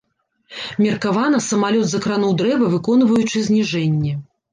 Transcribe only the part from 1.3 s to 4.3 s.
самалёт закрануў дрэва, выконваючы зніжэнне.